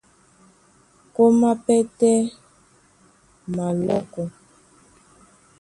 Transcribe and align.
Kómá 1.15 1.51
pɛ́tɛ́ 1.65 2.17
malɔ́kɔ. 3.55 4.23